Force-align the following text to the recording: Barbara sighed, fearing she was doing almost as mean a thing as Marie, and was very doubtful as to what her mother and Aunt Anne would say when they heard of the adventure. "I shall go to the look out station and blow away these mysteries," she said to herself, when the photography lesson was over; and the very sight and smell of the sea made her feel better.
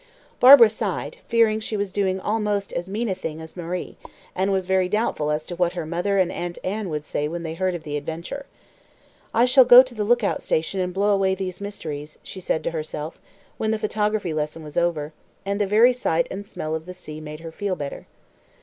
Barbara 0.39 0.69
sighed, 0.69 1.17
fearing 1.27 1.59
she 1.59 1.77
was 1.77 1.91
doing 1.91 2.19
almost 2.19 2.73
as 2.73 2.89
mean 2.89 3.07
a 3.07 3.13
thing 3.13 3.39
as 3.39 3.55
Marie, 3.55 3.97
and 4.35 4.51
was 4.51 4.65
very 4.65 4.89
doubtful 4.89 5.29
as 5.29 5.45
to 5.45 5.55
what 5.55 5.73
her 5.73 5.85
mother 5.85 6.17
and 6.17 6.31
Aunt 6.31 6.57
Anne 6.63 6.89
would 6.89 7.05
say 7.05 7.27
when 7.27 7.43
they 7.43 7.53
heard 7.53 7.75
of 7.75 7.83
the 7.83 7.95
adventure. 7.97 8.47
"I 9.31 9.45
shall 9.45 9.63
go 9.63 9.83
to 9.83 9.93
the 9.93 10.03
look 10.03 10.23
out 10.23 10.41
station 10.41 10.79
and 10.79 10.91
blow 10.91 11.11
away 11.11 11.35
these 11.35 11.61
mysteries," 11.61 12.17
she 12.23 12.39
said 12.39 12.63
to 12.63 12.71
herself, 12.71 13.19
when 13.59 13.69
the 13.69 13.77
photography 13.77 14.33
lesson 14.33 14.63
was 14.63 14.75
over; 14.75 15.13
and 15.45 15.61
the 15.61 15.67
very 15.67 15.93
sight 15.93 16.25
and 16.31 16.47
smell 16.47 16.73
of 16.73 16.87
the 16.87 16.95
sea 16.95 17.21
made 17.21 17.41
her 17.41 17.51
feel 17.51 17.75
better. 17.75 18.07